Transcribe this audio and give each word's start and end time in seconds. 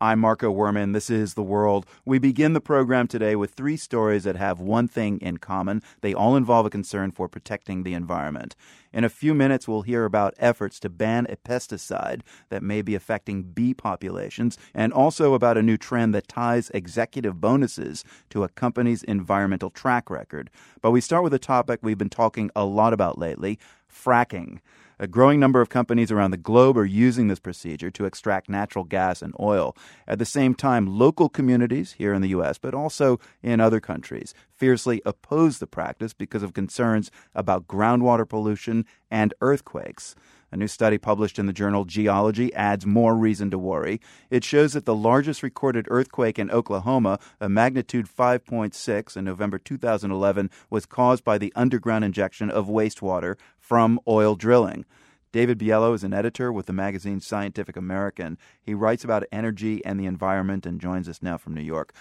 I'm 0.00 0.20
Marco 0.20 0.54
Werman. 0.54 0.92
This 0.92 1.10
is 1.10 1.34
The 1.34 1.42
World. 1.42 1.84
We 2.04 2.20
begin 2.20 2.52
the 2.52 2.60
program 2.60 3.08
today 3.08 3.34
with 3.34 3.54
three 3.54 3.76
stories 3.76 4.22
that 4.22 4.36
have 4.36 4.60
one 4.60 4.86
thing 4.86 5.18
in 5.18 5.38
common. 5.38 5.82
They 6.02 6.14
all 6.14 6.36
involve 6.36 6.66
a 6.66 6.70
concern 6.70 7.10
for 7.10 7.28
protecting 7.28 7.82
the 7.82 7.94
environment. 7.94 8.54
In 8.92 9.02
a 9.02 9.08
few 9.08 9.34
minutes, 9.34 9.66
we'll 9.66 9.82
hear 9.82 10.04
about 10.04 10.34
efforts 10.38 10.78
to 10.80 10.88
ban 10.88 11.26
a 11.28 11.34
pesticide 11.34 12.20
that 12.48 12.62
may 12.62 12.80
be 12.80 12.94
affecting 12.94 13.42
bee 13.42 13.74
populations, 13.74 14.56
and 14.72 14.92
also 14.92 15.34
about 15.34 15.58
a 15.58 15.64
new 15.64 15.76
trend 15.76 16.14
that 16.14 16.28
ties 16.28 16.70
executive 16.70 17.40
bonuses 17.40 18.04
to 18.30 18.44
a 18.44 18.48
company's 18.50 19.02
environmental 19.02 19.68
track 19.68 20.10
record. 20.10 20.48
But 20.80 20.92
we 20.92 21.00
start 21.00 21.24
with 21.24 21.34
a 21.34 21.40
topic 21.40 21.80
we've 21.82 21.98
been 21.98 22.08
talking 22.08 22.52
a 22.54 22.64
lot 22.64 22.92
about 22.92 23.18
lately 23.18 23.58
fracking. 23.92 24.60
A 25.00 25.06
growing 25.06 25.38
number 25.38 25.60
of 25.60 25.68
companies 25.68 26.10
around 26.10 26.32
the 26.32 26.36
globe 26.36 26.76
are 26.76 26.84
using 26.84 27.28
this 27.28 27.38
procedure 27.38 27.88
to 27.92 28.04
extract 28.04 28.48
natural 28.48 28.84
gas 28.84 29.22
and 29.22 29.32
oil. 29.38 29.76
At 30.08 30.18
the 30.18 30.24
same 30.24 30.56
time, 30.56 30.88
local 30.88 31.28
communities 31.28 31.92
here 31.92 32.12
in 32.12 32.20
the 32.20 32.30
U.S., 32.30 32.58
but 32.58 32.74
also 32.74 33.20
in 33.40 33.60
other 33.60 33.78
countries, 33.78 34.34
fiercely 34.50 35.00
oppose 35.06 35.60
the 35.60 35.68
practice 35.68 36.12
because 36.12 36.42
of 36.42 36.52
concerns 36.52 37.12
about 37.32 37.68
groundwater 37.68 38.28
pollution 38.28 38.86
and 39.08 39.34
earthquakes. 39.40 40.16
A 40.50 40.56
new 40.56 40.68
study 40.68 40.96
published 40.96 41.38
in 41.38 41.46
the 41.46 41.52
journal 41.52 41.84
Geology 41.84 42.52
adds 42.54 42.86
more 42.86 43.14
reason 43.14 43.50
to 43.50 43.58
worry. 43.58 44.00
It 44.30 44.44
shows 44.44 44.72
that 44.72 44.86
the 44.86 44.94
largest 44.94 45.42
recorded 45.42 45.86
earthquake 45.90 46.38
in 46.38 46.50
Oklahoma, 46.50 47.18
a 47.38 47.50
magnitude 47.50 48.08
5.6 48.08 49.16
in 49.16 49.24
November 49.24 49.58
2011, 49.58 50.50
was 50.70 50.86
caused 50.86 51.22
by 51.22 51.36
the 51.36 51.52
underground 51.54 52.04
injection 52.04 52.50
of 52.50 52.66
wastewater 52.66 53.36
from 53.58 54.00
oil 54.08 54.36
drilling. 54.36 54.86
David 55.30 55.58
Biello 55.58 55.94
is 55.94 56.04
an 56.04 56.14
editor 56.14 56.50
with 56.50 56.64
the 56.64 56.72
magazine 56.72 57.20
Scientific 57.20 57.76
American. 57.76 58.38
He 58.62 58.72
writes 58.72 59.04
about 59.04 59.24
energy 59.30 59.84
and 59.84 60.00
the 60.00 60.06
environment 60.06 60.64
and 60.64 60.80
joins 60.80 61.06
us 61.06 61.22
now 61.22 61.36
from 61.36 61.54
New 61.54 61.60
York. 61.60 61.92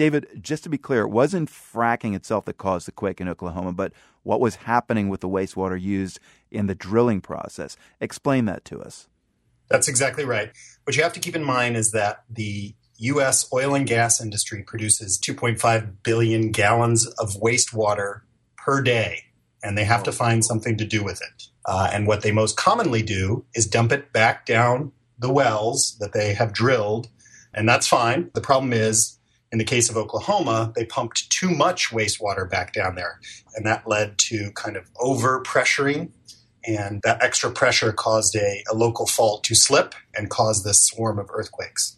David, 0.00 0.40
just 0.40 0.62
to 0.62 0.70
be 0.70 0.78
clear, 0.78 1.02
it 1.02 1.10
wasn't 1.10 1.50
fracking 1.50 2.16
itself 2.16 2.46
that 2.46 2.56
caused 2.56 2.86
the 2.86 2.92
quake 2.92 3.20
in 3.20 3.28
Oklahoma, 3.28 3.74
but 3.74 3.92
what 4.22 4.40
was 4.40 4.54
happening 4.54 5.10
with 5.10 5.20
the 5.20 5.28
wastewater 5.28 5.78
used 5.78 6.18
in 6.50 6.68
the 6.68 6.74
drilling 6.74 7.20
process. 7.20 7.76
Explain 8.00 8.46
that 8.46 8.64
to 8.64 8.80
us. 8.80 9.08
That's 9.68 9.88
exactly 9.88 10.24
right. 10.24 10.52
What 10.84 10.96
you 10.96 11.02
have 11.02 11.12
to 11.12 11.20
keep 11.20 11.36
in 11.36 11.44
mind 11.44 11.76
is 11.76 11.90
that 11.90 12.24
the 12.30 12.74
U.S. 12.96 13.46
oil 13.52 13.74
and 13.74 13.86
gas 13.86 14.22
industry 14.22 14.62
produces 14.62 15.20
2.5 15.20 15.92
billion 16.02 16.50
gallons 16.50 17.06
of 17.18 17.34
wastewater 17.34 18.22
per 18.56 18.80
day 18.80 19.24
and 19.62 19.76
they 19.76 19.84
have 19.84 20.04
to 20.04 20.12
find 20.12 20.42
something 20.42 20.78
to 20.78 20.86
do 20.86 21.04
with 21.04 21.20
it. 21.20 21.48
Uh, 21.66 21.90
and 21.92 22.06
what 22.06 22.22
they 22.22 22.32
most 22.32 22.56
commonly 22.56 23.02
do 23.02 23.44
is 23.54 23.66
dump 23.66 23.92
it 23.92 24.14
back 24.14 24.46
down 24.46 24.92
the 25.18 25.30
wells 25.30 25.98
that 26.00 26.14
they 26.14 26.32
have 26.32 26.54
drilled, 26.54 27.10
and 27.52 27.68
that's 27.68 27.86
fine. 27.86 28.30
The 28.32 28.40
problem 28.40 28.72
is, 28.72 29.18
in 29.52 29.58
the 29.58 29.64
case 29.64 29.90
of 29.90 29.96
Oklahoma, 29.96 30.72
they 30.76 30.84
pumped 30.84 31.30
too 31.30 31.50
much 31.50 31.90
wastewater 31.90 32.48
back 32.48 32.72
down 32.72 32.94
there, 32.94 33.20
and 33.54 33.66
that 33.66 33.88
led 33.88 34.18
to 34.18 34.52
kind 34.54 34.76
of 34.76 34.88
over 35.00 35.42
pressuring. 35.42 36.10
And 36.66 37.00
that 37.04 37.22
extra 37.22 37.50
pressure 37.50 37.90
caused 37.90 38.36
a, 38.36 38.62
a 38.70 38.74
local 38.74 39.06
fault 39.06 39.44
to 39.44 39.54
slip 39.54 39.94
and 40.14 40.28
cause 40.28 40.62
this 40.62 40.84
swarm 40.84 41.18
of 41.18 41.30
earthquakes. 41.32 41.96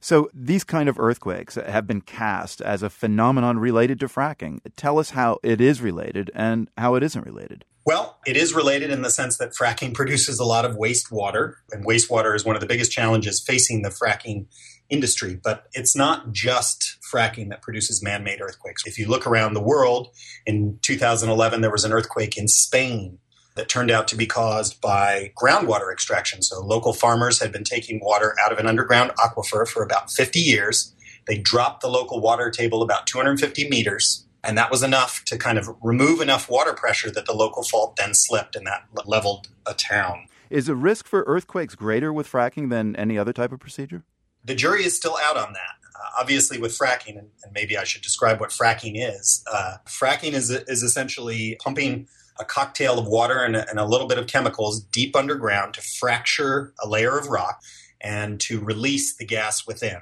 So 0.00 0.30
these 0.34 0.64
kind 0.64 0.88
of 0.88 0.98
earthquakes 0.98 1.54
have 1.54 1.86
been 1.86 2.00
cast 2.00 2.60
as 2.60 2.82
a 2.82 2.90
phenomenon 2.90 3.58
related 3.58 4.00
to 4.00 4.08
fracking. 4.08 4.60
Tell 4.74 4.98
us 4.98 5.10
how 5.10 5.38
it 5.42 5.60
is 5.60 5.80
related 5.80 6.30
and 6.34 6.68
how 6.76 6.94
it 6.96 7.02
isn't 7.02 7.24
related. 7.24 7.64
Well, 7.90 8.20
it 8.24 8.36
is 8.36 8.54
related 8.54 8.92
in 8.92 9.02
the 9.02 9.10
sense 9.10 9.36
that 9.38 9.50
fracking 9.60 9.94
produces 9.94 10.38
a 10.38 10.44
lot 10.44 10.64
of 10.64 10.76
wastewater, 10.76 11.54
and 11.72 11.84
wastewater 11.84 12.36
is 12.36 12.44
one 12.44 12.54
of 12.54 12.60
the 12.60 12.68
biggest 12.68 12.92
challenges 12.92 13.42
facing 13.44 13.82
the 13.82 13.88
fracking 13.88 14.46
industry. 14.88 15.34
But 15.42 15.66
it's 15.72 15.96
not 15.96 16.30
just 16.30 16.98
fracking 17.12 17.48
that 17.48 17.62
produces 17.62 18.00
man 18.00 18.22
made 18.22 18.40
earthquakes. 18.40 18.86
If 18.86 18.96
you 18.96 19.08
look 19.08 19.26
around 19.26 19.54
the 19.54 19.60
world, 19.60 20.10
in 20.46 20.78
2011, 20.82 21.62
there 21.62 21.72
was 21.72 21.82
an 21.82 21.92
earthquake 21.92 22.38
in 22.38 22.46
Spain 22.46 23.18
that 23.56 23.68
turned 23.68 23.90
out 23.90 24.06
to 24.06 24.16
be 24.16 24.24
caused 24.24 24.80
by 24.80 25.32
groundwater 25.36 25.92
extraction. 25.92 26.42
So 26.42 26.64
local 26.64 26.92
farmers 26.92 27.40
had 27.40 27.50
been 27.50 27.64
taking 27.64 27.98
water 28.00 28.36
out 28.40 28.52
of 28.52 28.60
an 28.60 28.68
underground 28.68 29.10
aquifer 29.18 29.66
for 29.66 29.82
about 29.82 30.12
50 30.12 30.38
years. 30.38 30.94
They 31.26 31.38
dropped 31.38 31.80
the 31.80 31.90
local 31.90 32.20
water 32.20 32.52
table 32.52 32.84
about 32.84 33.08
250 33.08 33.68
meters, 33.68 34.28
and 34.42 34.56
that 34.56 34.70
was 34.70 34.82
enough 34.82 35.24
to 35.26 35.36
kind 35.36 35.58
of 35.58 35.68
remove 35.82 36.20
enough 36.20 36.48
water 36.48 36.72
pressure 36.72 37.10
that 37.10 37.26
the 37.26 37.32
local 37.32 37.62
fault 37.62 37.96
then 37.96 38.14
slipped 38.14 38.56
and 38.56 38.66
that 38.66 38.86
leveled 39.06 39.48
a 39.66 39.74
town. 39.74 40.26
Is 40.48 40.66
the 40.66 40.74
risk 40.74 41.06
for 41.06 41.22
earthquakes 41.26 41.74
greater 41.74 42.12
with 42.12 42.30
fracking 42.30 42.70
than 42.70 42.96
any 42.96 43.16
other 43.18 43.32
type 43.32 43.52
of 43.52 43.60
procedure? 43.60 44.02
The 44.44 44.54
jury 44.54 44.84
is 44.84 44.96
still 44.96 45.16
out 45.22 45.36
on 45.36 45.52
that. 45.52 45.74
Uh, 45.94 46.20
obviously, 46.20 46.58
with 46.58 46.76
fracking, 46.76 47.18
and, 47.18 47.28
and, 47.44 47.52
maybe 47.52 47.76
I 47.76 47.84
should 47.84 48.00
describe 48.00 48.40
what 48.40 48.50
fracking 48.50 48.94
is. 48.96 49.44
Uh, 49.52 49.76
fracking 49.86 50.32
is, 50.32 50.50
is 50.50 50.82
essentially 50.82 51.58
pumping 51.62 52.08
a 52.38 52.44
cocktail 52.44 52.98
of 52.98 53.06
water 53.06 53.44
and 53.44 53.54
a, 53.54 53.68
and 53.68 53.78
a 53.78 53.84
little 53.84 54.08
bit 54.08 54.18
of 54.18 54.26
chemicals 54.26 54.80
deep 54.80 55.14
underground 55.14 55.74
to 55.74 55.82
fracture 55.82 56.72
a 56.82 56.88
layer 56.88 57.18
of 57.18 57.28
rock 57.28 57.60
and 58.00 58.40
to 58.40 58.60
release 58.60 59.14
the 59.16 59.26
gas 59.26 59.66
within. 59.66 59.98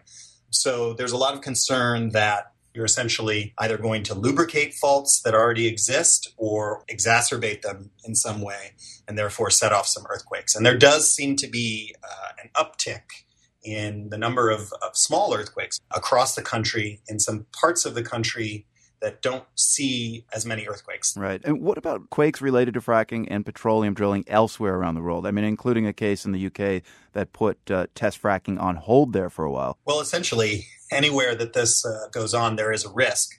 So 0.50 0.94
there's 0.94 1.12
a 1.12 1.16
lot 1.16 1.34
of 1.34 1.41
concern 1.41 2.10
that 2.10 2.53
you're 2.78 2.84
essentially 2.84 3.53
either 3.59 3.77
going 3.77 4.05
to 4.05 4.15
lubricate 4.15 4.72
faults 4.72 5.21
that 5.22 5.34
already 5.34 5.66
exist 5.66 6.33
or 6.37 6.84
exacerbate 6.89 7.62
them 7.62 7.91
in 8.05 8.15
some 8.15 8.41
way 8.41 8.71
and 9.09 9.19
therefore 9.19 9.50
set 9.50 9.72
off 9.72 9.89
some 9.89 10.06
earthquakes. 10.09 10.55
And 10.55 10.65
there 10.65 10.78
does 10.78 11.12
seem 11.12 11.34
to 11.38 11.49
be 11.49 11.93
uh, 12.05 12.28
an 12.41 12.50
uptick 12.55 13.25
in 13.65 14.11
the 14.11 14.17
number 14.17 14.49
of, 14.49 14.72
of 14.81 14.97
small 14.97 15.34
earthquakes 15.34 15.81
across 15.91 16.37
the 16.37 16.43
country 16.43 17.00
in 17.09 17.19
some 17.19 17.47
parts 17.50 17.84
of 17.84 17.97
the 17.97 18.03
country 18.05 18.65
that 19.01 19.23
don't 19.23 19.45
see 19.55 20.25
as 20.33 20.45
many 20.45 20.67
earthquakes. 20.67 21.17
Right. 21.17 21.41
And 21.45 21.61
what 21.61 21.79
about 21.79 22.11
quakes 22.11 22.41
related 22.41 22.75
to 22.75 22.81
fracking 22.81 23.27
and 23.31 23.45
petroleum 23.45 23.95
drilling 23.95 24.25
elsewhere 24.27 24.75
around 24.75 24.97
the 24.97 25.03
world? 25.03 25.27
I 25.27 25.31
mean, 25.31 25.45
including 25.45 25.87
a 25.87 25.93
case 25.93 26.25
in 26.25 26.33
the 26.33 26.47
UK 26.47 26.83
that 27.13 27.33
put 27.33 27.71
uh, 27.71 27.87
test 27.95 28.21
fracking 28.21 28.61
on 28.61 28.77
hold 28.77 29.13
there 29.13 29.31
for 29.31 29.45
a 29.45 29.51
while. 29.51 29.79
Well, 29.85 30.01
essentially, 30.01 30.67
anywhere 30.91 31.35
that 31.35 31.53
this 31.53 31.85
uh, 31.85 32.09
goes 32.11 32.35
on, 32.35 32.57
there 32.57 32.73
is 32.73 32.85
a 32.85 32.91
risk. 32.91 33.31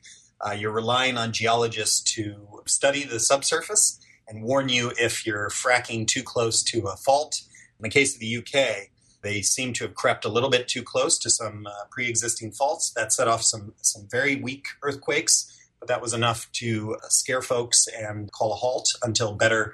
Uh, 0.46 0.52
you're 0.52 0.72
relying 0.72 1.18
on 1.18 1.34
geologists 1.34 2.02
to 2.16 2.62
study 2.66 3.04
the 3.04 3.20
subsurface 3.20 4.00
and 4.28 4.44
warn 4.44 4.70
you 4.70 4.94
if 4.98 5.26
you're 5.26 5.50
fracking 5.50 6.08
too 6.08 6.24
close 6.24 6.64
to 6.64 6.88
a 6.88 6.96
fault. 6.96 7.42
In 7.80 7.84
the 7.84 7.90
case 7.90 8.14
of 8.14 8.20
the 8.20 8.38
UK, 8.38 8.90
they 9.22 9.42
seem 9.42 9.74
to 9.74 9.86
have 9.86 9.96
crept 9.96 10.26
a 10.26 10.30
little 10.30 10.50
bit 10.50 10.68
too 10.68 10.84
close 10.84 11.18
to 11.20 11.30
some 11.30 11.66
uh, 11.68 11.86
pre-existing 11.92 12.52
faults. 12.52 12.92
That 12.96 13.12
set 13.14 13.28
off 13.28 13.44
some 13.44 13.74
some 13.82 14.08
very 14.10 14.36
weak 14.36 14.66
earthquakes, 14.84 15.52
but 15.80 15.88
that 15.88 16.02
was 16.02 16.14
enough 16.14 16.50
to 16.54 16.98
scare 17.10 17.42
folks 17.42 17.88
and 17.88 18.32
call 18.32 18.54
a 18.54 18.56
halt 18.56 18.88
until 19.04 19.36
better 19.36 19.74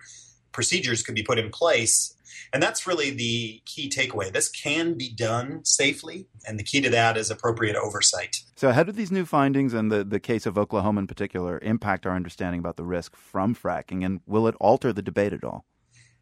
procedures 0.52 1.04
could 1.04 1.16
be 1.16 1.24
put 1.24 1.38
in 1.38 1.50
place. 1.50 2.16
And 2.54 2.62
that's 2.64 2.88
really 2.88 3.12
the 3.12 3.62
key 3.66 3.90
takeaway. 3.90 4.32
This 4.32 4.50
can 4.50 4.94
be 4.94 5.10
done 5.10 5.66
safely, 5.66 6.28
and 6.48 6.60
the 6.60 6.64
key 6.64 6.80
to 6.82 6.90
that 6.90 7.18
is 7.18 7.30
appropriate 7.30 7.76
oversight. 7.76 8.38
So, 8.56 8.72
how 8.72 8.84
do 8.84 8.92
these 8.92 9.12
new 9.12 9.26
findings 9.26 9.74
and 9.74 9.92
the, 9.92 10.04
the 10.04 10.20
case 10.20 10.46
of 10.46 10.58
Oklahoma 10.58 11.02
in 11.02 11.08
particular 11.08 11.60
impact 11.62 12.06
our 12.06 12.16
understanding 12.16 12.60
about 12.60 12.78
the 12.78 12.84
risk 12.84 13.16
from 13.16 13.56
fracking, 13.56 14.06
and 14.06 14.22
will 14.26 14.48
it 14.48 14.56
alter 14.60 14.94
the 14.94 15.02
debate 15.02 15.34
at 15.34 15.44
all? 15.44 15.66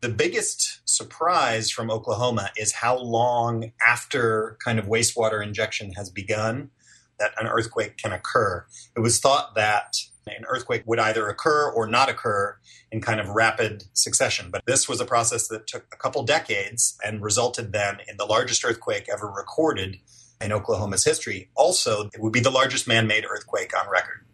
The 0.03 0.09
biggest 0.09 0.81
surprise 0.83 1.71
from 1.71 1.89
Oklahoma 1.89 2.49
is 2.57 2.73
how 2.73 2.97
long 2.97 3.71
after 3.81 4.57
kind 4.61 4.77
of 4.77 4.87
wastewater 4.87 5.41
injection 5.41 5.93
has 5.93 6.09
begun 6.09 6.71
that 7.19 7.31
an 7.39 7.47
earthquake 7.47 7.95
can 7.95 8.11
occur. 8.11 8.65
It 8.97 8.99
was 8.99 9.21
thought 9.21 9.55
that 9.55 9.95
an 10.27 10.43
earthquake 10.49 10.83
would 10.85 10.99
either 10.99 11.29
occur 11.29 11.71
or 11.71 11.87
not 11.87 12.09
occur 12.09 12.57
in 12.91 12.99
kind 12.99 13.21
of 13.21 13.29
rapid 13.29 13.85
succession. 13.93 14.49
But 14.51 14.65
this 14.65 14.89
was 14.89 14.99
a 14.99 15.05
process 15.05 15.47
that 15.47 15.67
took 15.67 15.85
a 15.93 15.95
couple 15.95 16.23
decades 16.23 16.97
and 17.01 17.21
resulted 17.21 17.71
then 17.71 17.99
in 18.05 18.17
the 18.17 18.25
largest 18.25 18.65
earthquake 18.65 19.07
ever 19.09 19.31
recorded 19.31 19.99
in 20.41 20.51
Oklahoma's 20.51 21.05
history. 21.05 21.49
Also, 21.55 22.09
it 22.13 22.19
would 22.19 22.33
be 22.33 22.41
the 22.41 22.51
largest 22.51 22.89
man 22.89 23.07
made 23.07 23.23
earthquake 23.23 23.71
on 23.73 23.89
record. 23.89 24.25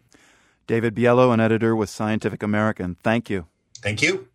David 0.66 0.96
Biello, 0.96 1.32
an 1.32 1.38
editor 1.38 1.76
with 1.76 1.90
Scientific 1.90 2.42
American. 2.42 2.96
Thank 3.04 3.30
you. 3.30 3.46
Thank 3.80 4.02
you. 4.02 4.26